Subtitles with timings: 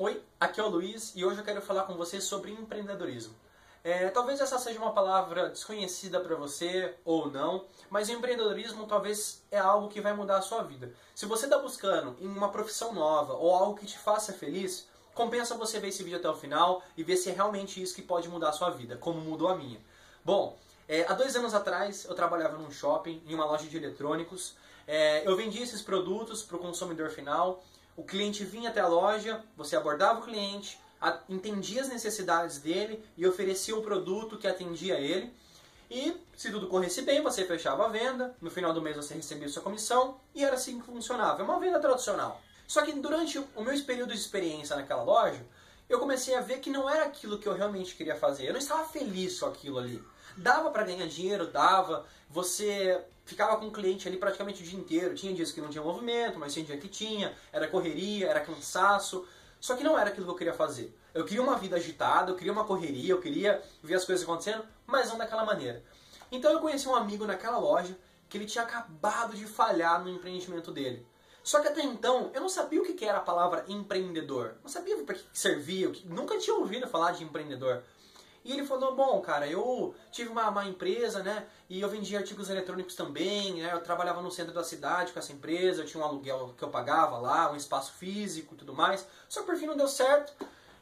[0.00, 3.34] Oi, aqui é o Luiz e hoje eu quero falar com você sobre empreendedorismo.
[3.82, 9.58] É, talvez essa seja uma palavra desconhecida para você ou não, mas empreendedorismo talvez é
[9.58, 10.94] algo que vai mudar a sua vida.
[11.16, 14.86] Se você está buscando em uma profissão nova ou algo que te faça feliz,
[15.16, 18.02] compensa você ver esse vídeo até o final e ver se é realmente isso que
[18.02, 19.80] pode mudar a sua vida, como mudou a minha.
[20.24, 24.54] Bom, é, há dois anos atrás eu trabalhava num shopping, em uma loja de eletrônicos.
[24.86, 27.64] É, eu vendia esses produtos para o consumidor final
[27.98, 30.78] o cliente vinha até a loja, você abordava o cliente,
[31.28, 35.34] entendia as necessidades dele e oferecia um produto que atendia ele.
[35.90, 39.48] E se tudo corresse bem, você fechava a venda, no final do mês você recebia
[39.48, 41.42] sua comissão e era assim que funcionava.
[41.42, 42.40] É uma venda tradicional.
[42.68, 45.44] Só que durante o meu período de experiência naquela loja,
[45.88, 48.46] eu comecei a ver que não era aquilo que eu realmente queria fazer.
[48.46, 50.02] Eu não estava feliz com aquilo ali.
[50.36, 52.06] Dava para ganhar dinheiro, dava.
[52.28, 55.14] Você ficava com o cliente ali praticamente o dia inteiro.
[55.14, 57.34] Tinha dias que não tinha movimento, mas tinha dia que tinha.
[57.52, 59.26] Era correria, era cansaço.
[59.60, 60.96] Só que não era aquilo que eu queria fazer.
[61.12, 64.64] Eu queria uma vida agitada, eu queria uma correria, eu queria ver as coisas acontecendo,
[64.86, 65.82] mas não daquela maneira.
[66.30, 67.96] Então eu conheci um amigo naquela loja
[68.28, 71.04] que ele tinha acabado de falhar no empreendimento dele.
[71.48, 74.56] Só que até então eu não sabia o que era a palavra empreendedor.
[74.62, 77.82] Não sabia para que servia, nunca tinha ouvido falar de empreendedor.
[78.44, 81.46] E ele falou, bom, cara, eu tive uma, uma, empresa, né?
[81.66, 83.70] E eu vendia artigos eletrônicos também, né?
[83.72, 86.68] Eu trabalhava no centro da cidade com essa empresa, eu tinha um aluguel que eu
[86.68, 89.08] pagava lá, um espaço físico e tudo mais.
[89.26, 90.34] Só que por fim não deu certo.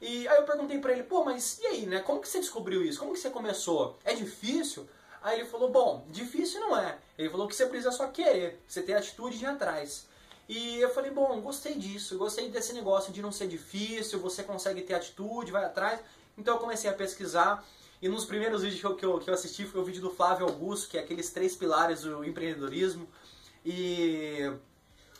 [0.00, 2.00] E aí eu perguntei pra ele, pô, mas e aí, né?
[2.00, 2.98] Como que você descobriu isso?
[2.98, 3.98] Como que você começou?
[4.02, 4.88] É difícil?
[5.20, 6.96] Aí ele falou, bom, difícil não é.
[7.18, 10.13] Ele falou que você precisa só querer, você ter atitude de ir atrás.
[10.48, 14.82] E eu falei, bom, gostei disso, gostei desse negócio de não ser difícil, você consegue
[14.82, 16.00] ter atitude, vai atrás.
[16.36, 17.64] Então eu comecei a pesquisar
[18.02, 20.10] e nos primeiros vídeos que eu, que eu, que eu assisti foi o vídeo do
[20.10, 23.08] Flávio Augusto, que é aqueles três pilares do empreendedorismo.
[23.64, 24.52] E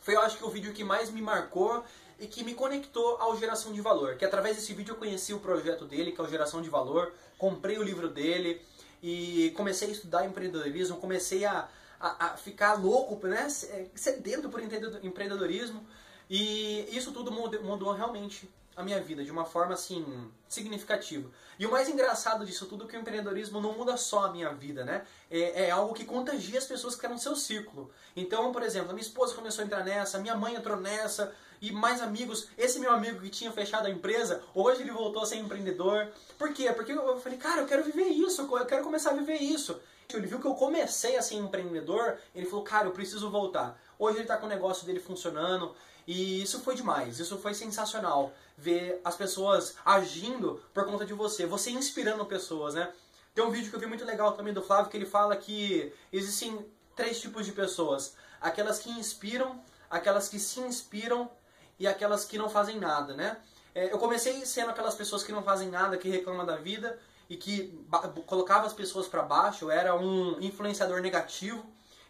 [0.00, 1.82] foi, eu acho que o vídeo que mais me marcou
[2.20, 4.16] e que me conectou ao Geração de Valor.
[4.16, 7.14] Que através desse vídeo eu conheci o projeto dele, que é o Geração de Valor,
[7.38, 8.60] comprei o livro dele
[9.02, 11.68] e comecei a estudar empreendedorismo, comecei a,
[12.00, 13.48] a, a ficar louco, né?
[13.94, 15.86] sedento por empreendedorismo.
[16.28, 21.30] E isso tudo mudou, realmente a minha vida de uma forma assim significativa.
[21.58, 24.52] E o mais engraçado disso tudo é que o empreendedorismo não muda só a minha
[24.52, 25.06] vida, né?
[25.30, 27.90] É, é, algo que contagia as pessoas que estão no seu círculo.
[28.14, 31.72] Então, por exemplo, a minha esposa começou a entrar nessa, minha mãe entrou nessa, e
[31.72, 32.48] mais amigos.
[32.56, 36.08] Esse meu amigo que tinha fechado a empresa, hoje ele voltou a ser empreendedor.
[36.38, 36.72] Por quê?
[36.72, 39.80] Porque eu falei, cara, eu quero viver isso, eu quero começar a viver isso.
[40.12, 43.80] Ele viu que eu comecei a ser empreendedor, ele falou, cara, eu preciso voltar.
[43.98, 45.74] Hoje ele está com o negócio dele funcionando
[46.06, 48.32] e isso foi demais, isso foi sensacional.
[48.56, 52.92] Ver as pessoas agindo por conta de você, você inspirando pessoas, né?
[53.34, 55.92] Tem um vídeo que eu vi muito legal também do Flávio que ele fala que
[56.12, 56.64] existem
[56.94, 61.30] três tipos de pessoas: aquelas que inspiram, aquelas que se inspiram
[61.78, 63.36] e aquelas que não fazem nada, né?
[63.74, 67.36] É, eu comecei sendo aquelas pessoas que não fazem nada, que reclamam da vida e
[67.36, 67.78] que
[68.24, 71.62] colocava as pessoas para baixo, eu era um influenciador negativo.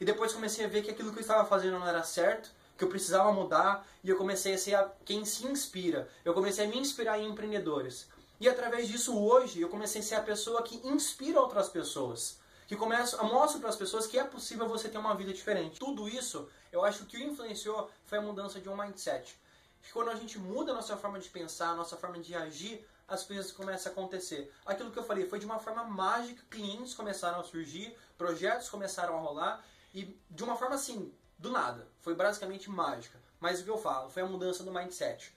[0.00, 2.84] E depois comecei a ver que aquilo que eu estava fazendo não era certo, que
[2.84, 6.08] eu precisava mudar, e eu comecei a ser a, quem se inspira.
[6.24, 8.08] Eu comecei a me inspirar em empreendedores.
[8.40, 12.38] E através disso hoje eu comecei a ser a pessoa que inspira outras pessoas.
[12.66, 15.78] Que começa, mostra para as pessoas que é possível você ter uma vida diferente.
[15.78, 19.38] Tudo isso, eu acho que o influenciou foi a mudança de um mindset.
[19.82, 22.84] Que quando a gente muda a nossa forma de pensar, a nossa forma de agir,
[23.06, 24.52] as coisas começam a acontecer.
[24.64, 29.16] Aquilo que eu falei foi de uma forma mágica, clientes começaram a surgir, projetos começaram
[29.16, 29.64] a rolar
[29.94, 31.12] e de uma forma assim,
[31.44, 31.86] do nada.
[32.00, 33.20] Foi basicamente mágica.
[33.38, 35.32] Mas o que eu falo foi a mudança do mindset.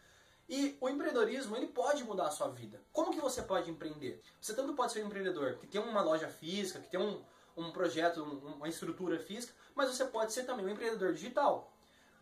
[0.50, 2.82] E o empreendedorismo, ele pode mudar a sua vida.
[2.94, 4.22] Como que você pode empreender?
[4.40, 7.22] Você tanto pode ser um empreendedor que tem uma loja física, que tem um,
[7.58, 11.70] um projeto, um, uma estrutura física, mas você pode ser também um empreendedor digital.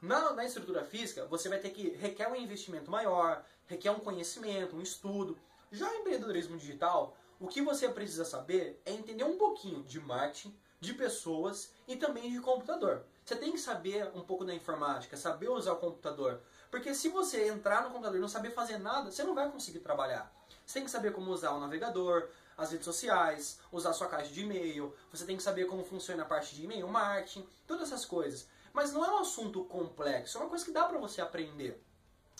[0.01, 4.75] Na, na estrutura física, você vai ter que requer um investimento maior, requer um conhecimento,
[4.75, 5.37] um estudo.
[5.71, 10.57] Já o empreendedorismo digital, o que você precisa saber é entender um pouquinho de marketing,
[10.85, 13.03] de pessoas e também de computador.
[13.25, 16.41] Você tem que saber um pouco da informática, saber usar o computador.
[16.69, 19.79] Porque se você entrar no computador e não saber fazer nada, você não vai conseguir
[19.79, 20.31] trabalhar.
[20.65, 24.41] Você tem que saber como usar o navegador, as redes sociais, usar sua caixa de
[24.41, 28.47] e-mail, você tem que saber como funciona a parte de e-mail marketing, todas essas coisas.
[28.73, 31.81] Mas não é um assunto complexo, é uma coisa que dá para você aprender.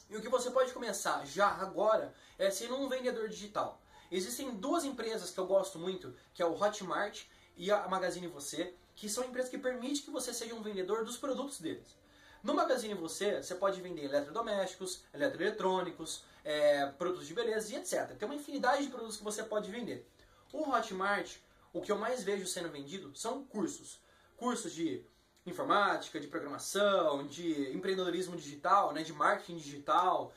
[0.10, 3.81] E o que você pode começar já agora é ser um vendedor digital.
[4.12, 7.24] Existem duas empresas que eu gosto muito, que é o Hotmart
[7.57, 11.18] e a Magazine Você, que são empresas que permitem que você seja um vendedor dos
[11.18, 11.98] produtos deles.
[12.44, 18.16] No Magazine Você, você pode vender eletrodomésticos, eletroeletrônicos, é, produtos de beleza e etc.
[18.18, 20.07] Tem uma infinidade de produtos que você pode vender.
[20.54, 21.38] O Hotmart,
[21.74, 24.00] o que eu mais vejo sendo vendido são cursos.
[24.38, 25.04] Cursos de
[25.46, 30.34] informática, de programação, de empreendedorismo digital, né, de marketing digital,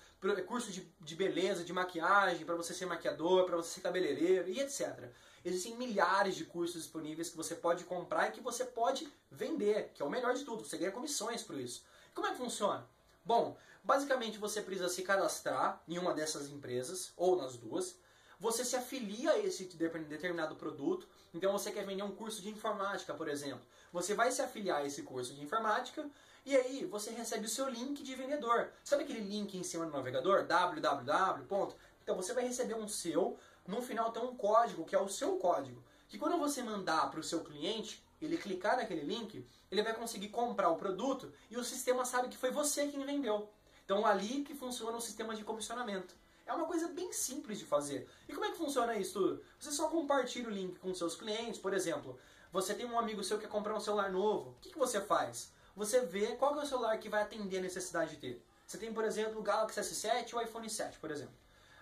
[0.46, 4.60] curso de, de beleza, de maquiagem, para você ser maquiador, para você ser cabeleireiro e
[4.60, 5.08] etc.
[5.44, 10.02] Existem milhares de cursos disponíveis que você pode comprar e que você pode vender, que
[10.02, 11.84] é o melhor de tudo, você ganha comissões por isso.
[12.14, 12.88] Como é que funciona?
[13.24, 17.96] Bom, basicamente você precisa se cadastrar em uma dessas empresas, ou nas duas,
[18.40, 21.08] você se afilia a esse determinado produto.
[21.34, 23.60] Então você quer vender um curso de informática, por exemplo.
[23.92, 26.08] Você vai se afiliar a esse curso de informática
[26.46, 28.70] e aí você recebe o seu link de vendedor.
[28.84, 30.46] Sabe aquele link em cima do navegador?
[30.46, 31.74] www.
[32.02, 33.36] Então você vai receber um seu,
[33.68, 35.84] no final tem um código que é o seu código.
[36.08, 40.30] Que quando você mandar para o seu cliente, ele clicar naquele link, ele vai conseguir
[40.30, 43.50] comprar o produto e o sistema sabe que foi você quem vendeu.
[43.84, 46.16] Então ali que funciona o sistema de comissionamento.
[46.46, 48.08] É uma coisa bem simples de fazer.
[48.26, 49.44] E como é que funciona isso tudo?
[49.60, 52.18] Você só compartilha o link com seus clientes, por exemplo,
[52.50, 54.50] você tem um amigo seu que quer comprar um celular novo.
[54.50, 55.52] O que, que você faz?
[55.76, 58.42] Você vê qual é o celular que vai atender a necessidade dele.
[58.66, 61.34] Você tem, por exemplo, o Galaxy S7 ou o iPhone 7, por exemplo.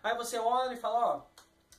[0.03, 1.23] Aí você olha e fala, ó,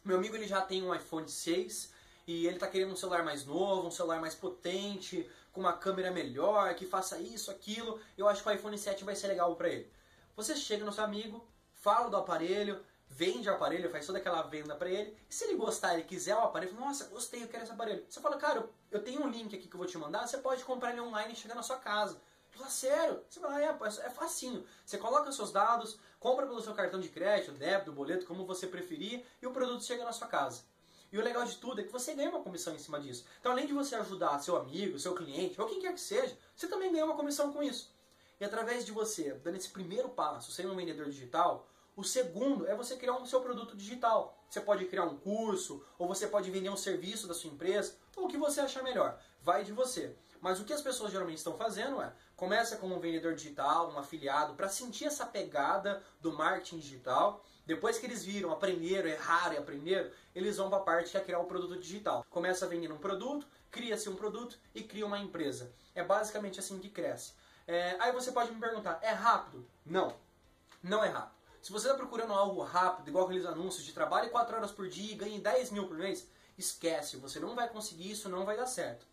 [0.08, 1.92] meu amigo ele já tem um iPhone 6
[2.26, 6.12] e ele está querendo um celular mais novo, um celular mais potente, com uma câmera
[6.12, 8.00] melhor, que faça isso, aquilo.
[8.18, 9.92] Eu acho que o iPhone 7 vai ser legal para ele.
[10.36, 14.76] Você chega no seu amigo, fala do aparelho, vende o aparelho, faz toda aquela venda
[14.76, 15.18] para ele.
[15.30, 18.06] E se ele gostar, ele quiser o aparelho, fala, nossa, gostei, eu quero esse aparelho.
[18.08, 20.64] Você fala, cara, eu tenho um link aqui que eu vou te mandar, você pode
[20.64, 22.22] comprar ele online e chegar na sua casa.
[22.50, 23.22] Ele fala, sério?
[23.30, 24.66] Você fala, é, é facinho.
[24.86, 29.24] Você coloca seus dados, compra pelo seu cartão de crédito, débito, boleto, como você preferir,
[29.42, 30.62] e o produto chega na sua casa.
[31.10, 33.24] E o legal de tudo é que você ganha uma comissão em cima disso.
[33.40, 36.68] Então, além de você ajudar seu amigo, seu cliente, ou quem quer que seja, você
[36.68, 37.96] também ganha uma comissão com isso.
[38.42, 41.66] E através de você, dando esse primeiro passo, sendo um vendedor digital,
[41.96, 44.38] o segundo é você criar um seu produto digital.
[44.50, 48.26] Você pode criar um curso, ou você pode vender um serviço da sua empresa, ou
[48.26, 49.18] o que você achar melhor.
[49.42, 50.14] Vai de você.
[50.42, 53.98] Mas o que as pessoas geralmente estão fazendo é, começa como um vendedor digital, um
[53.98, 57.44] afiliado, para sentir essa pegada do marketing digital.
[57.66, 61.22] Depois que eles viram, aprenderam, erraram e aprenderam, eles vão para a parte que é
[61.22, 62.26] criar o um produto digital.
[62.30, 65.72] Começa vendendo um produto, cria-se um produto e cria uma empresa.
[65.94, 67.34] É basicamente assim que cresce.
[67.68, 69.68] É, aí você pode me perguntar, é rápido?
[69.86, 70.16] Não,
[70.82, 71.36] não é rápido.
[71.62, 75.12] Se você está procurando algo rápido, igual aqueles anúncios de trabalhe 4 horas por dia
[75.12, 76.26] e ganhe 10 mil por mês,
[76.58, 79.06] esquece, você não vai conseguir isso, não vai dar certo.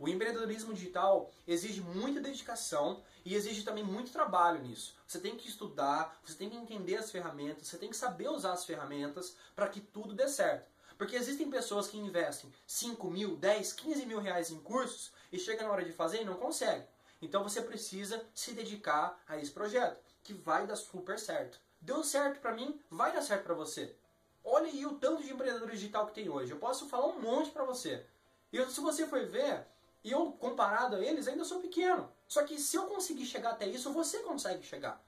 [0.00, 4.94] O empreendedorismo digital exige muita dedicação e exige também muito trabalho nisso.
[5.06, 8.54] Você tem que estudar, você tem que entender as ferramentas, você tem que saber usar
[8.54, 10.70] as ferramentas para que tudo dê certo.
[10.96, 15.64] Porque existem pessoas que investem 5 mil, 10, 15 mil reais em cursos e chega
[15.64, 16.86] na hora de fazer e não consegue.
[17.20, 21.60] Então você precisa se dedicar a esse projeto, que vai dar super certo.
[21.78, 23.94] Deu certo para mim, vai dar certo para você.
[24.42, 26.52] Olha aí o tanto de empreendedor digital que tem hoje.
[26.52, 28.06] Eu posso falar um monte para você.
[28.50, 29.66] E se você for ver,
[30.04, 32.10] eu comparado a eles ainda sou pequeno.
[32.26, 35.02] Só que se eu conseguir chegar até isso, você consegue chegar.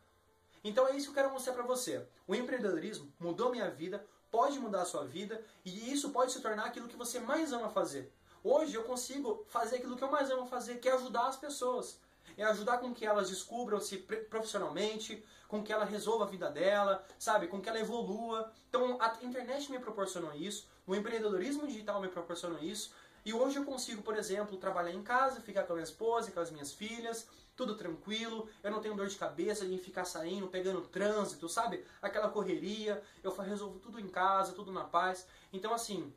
[0.64, 2.06] Então é isso que eu quero mostrar para você.
[2.26, 6.66] O empreendedorismo mudou minha vida, pode mudar a sua vida e isso pode se tornar
[6.66, 8.12] aquilo que você mais ama fazer.
[8.44, 12.00] Hoje eu consigo fazer aquilo que eu mais amo fazer, que é ajudar as pessoas.
[12.36, 17.46] É ajudar com que elas descubram-se profissionalmente, com que ela resolva a vida dela, sabe?
[17.46, 18.50] Com que ela evolua.
[18.68, 22.92] Então a internet me proporcionou isso, o empreendedorismo digital me proporcionou isso.
[23.24, 26.40] E hoje eu consigo, por exemplo, trabalhar em casa, ficar com a minha esposa, com
[26.40, 30.80] as minhas filhas, tudo tranquilo, eu não tenho dor de cabeça de ficar saindo, pegando
[30.88, 31.84] trânsito, sabe?
[32.00, 35.26] Aquela correria, eu resolvo tudo em casa, tudo na paz.
[35.52, 36.12] Então, assim,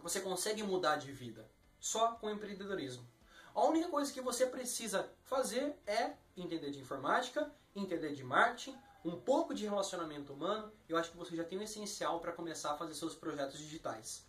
[0.00, 3.06] você consegue mudar de vida só com empreendedorismo.
[3.54, 9.20] A única coisa que você precisa fazer é entender de informática, entender de marketing, um
[9.20, 10.72] pouco de relacionamento humano.
[10.88, 14.26] Eu acho que você já tem o essencial para começar a fazer seus projetos digitais.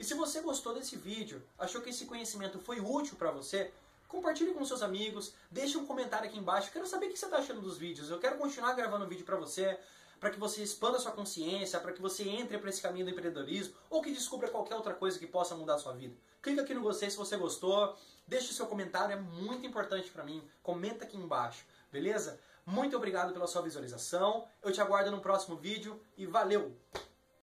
[0.00, 3.70] E se você gostou desse vídeo, achou que esse conhecimento foi útil para você,
[4.08, 6.72] compartilhe com seus amigos, deixe um comentário aqui embaixo.
[6.72, 8.08] Quero saber o que você está achando dos vídeos.
[8.08, 9.78] Eu quero continuar gravando vídeo para você
[10.18, 13.74] para que você expanda sua consciência, para que você entre para esse caminho do empreendedorismo
[13.90, 16.14] ou que descubra qualquer outra coisa que possa mudar a sua vida.
[16.40, 17.94] Clica aqui no gostei se você gostou,
[18.26, 20.42] deixe seu comentário, é muito importante para mim.
[20.62, 22.40] Comenta aqui embaixo, beleza?
[22.64, 24.46] Muito obrigado pela sua visualização.
[24.62, 26.74] Eu te aguardo no próximo vídeo e valeu!